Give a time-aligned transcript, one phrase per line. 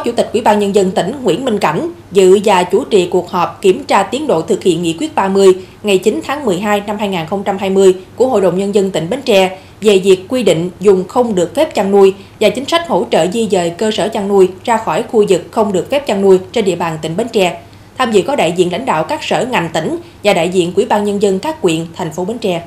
[0.00, 3.06] Phó Chủ tịch Ủy ban Nhân dân tỉnh Nguyễn Minh Cảnh dự và chủ trì
[3.06, 6.82] cuộc họp kiểm tra tiến độ thực hiện nghị quyết 30 ngày 9 tháng 12
[6.86, 11.04] năm 2020 của Hội đồng Nhân dân tỉnh Bến Tre về việc quy định dùng
[11.08, 14.28] không được phép chăn nuôi và chính sách hỗ trợ di dời cơ sở chăn
[14.28, 17.26] nuôi ra khỏi khu vực không được phép chăn nuôi trên địa bàn tỉnh Bến
[17.32, 17.60] Tre.
[17.98, 20.84] Tham dự có đại diện lãnh đạo các sở ngành tỉnh và đại diện Ủy
[20.84, 22.62] ban Nhân dân các quyện, thành phố Bến Tre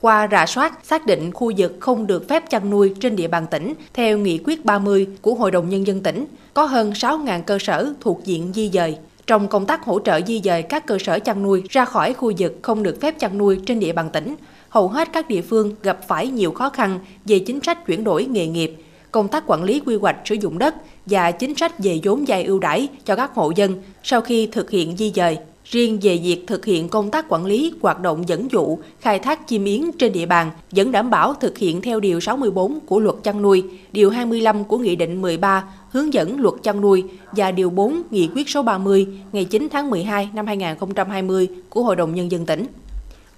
[0.00, 3.46] qua rà soát xác định khu vực không được phép chăn nuôi trên địa bàn
[3.50, 7.58] tỉnh theo nghị quyết 30 của Hội đồng Nhân dân tỉnh, có hơn 6.000 cơ
[7.58, 8.96] sở thuộc diện di dời.
[9.26, 12.32] Trong công tác hỗ trợ di dời các cơ sở chăn nuôi ra khỏi khu
[12.38, 14.34] vực không được phép chăn nuôi trên địa bàn tỉnh,
[14.68, 18.24] hầu hết các địa phương gặp phải nhiều khó khăn về chính sách chuyển đổi
[18.24, 18.76] nghề nghiệp,
[19.12, 20.74] công tác quản lý quy hoạch sử dụng đất
[21.06, 24.70] và chính sách về vốn vay ưu đãi cho các hộ dân sau khi thực
[24.70, 25.38] hiện di dời.
[25.70, 29.48] Riêng về việc thực hiện công tác quản lý hoạt động dẫn dụ, khai thác
[29.48, 33.16] chim yến trên địa bàn vẫn đảm bảo thực hiện theo Điều 64 của Luật
[33.22, 37.70] chăn nuôi, Điều 25 của Nghị định 13 hướng dẫn luật chăn nuôi và Điều
[37.70, 42.30] 4 Nghị quyết số 30 ngày 9 tháng 12 năm 2020 của Hội đồng Nhân
[42.30, 42.66] dân tỉnh.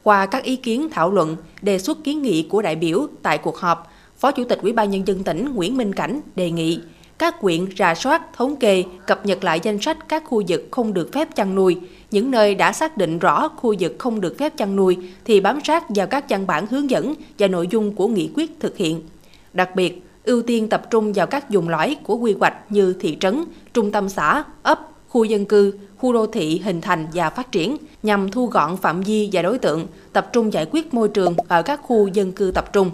[0.03, 3.57] Qua các ý kiến thảo luận, đề xuất kiến nghị của đại biểu tại cuộc
[3.57, 6.81] họp, Phó Chủ tịch Ủy ban Nhân dân tỉnh Nguyễn Minh Cảnh đề nghị
[7.21, 10.95] các quyện rà soát, thống kê, cập nhật lại danh sách các khu vực không
[10.95, 11.79] được phép chăn nuôi.
[12.11, 15.59] Những nơi đã xác định rõ khu vực không được phép chăn nuôi thì bám
[15.65, 19.01] sát vào các văn bản hướng dẫn và nội dung của nghị quyết thực hiện.
[19.53, 23.17] Đặc biệt, ưu tiên tập trung vào các vùng lõi của quy hoạch như thị
[23.21, 27.53] trấn, trung tâm xã, ấp, khu dân cư, khu đô thị hình thành và phát
[27.53, 31.35] triển nhằm thu gọn phạm vi và đối tượng, tập trung giải quyết môi trường
[31.49, 32.91] ở các khu dân cư tập trung.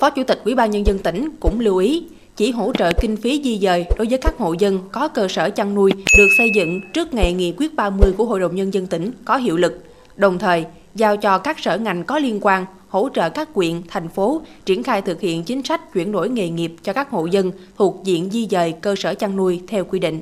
[0.00, 3.16] Phó Chủ tịch Ủy ban nhân dân tỉnh cũng lưu ý chỉ hỗ trợ kinh
[3.16, 6.50] phí di dời đối với các hộ dân có cơ sở chăn nuôi được xây
[6.54, 9.84] dựng trước ngày nghị quyết 30 của Hội đồng Nhân dân tỉnh có hiệu lực,
[10.16, 10.64] đồng thời
[10.94, 14.82] giao cho các sở ngành có liên quan hỗ trợ các quyện, thành phố triển
[14.82, 18.30] khai thực hiện chính sách chuyển đổi nghề nghiệp cho các hộ dân thuộc diện
[18.30, 20.20] di dời cơ sở chăn nuôi theo quy định.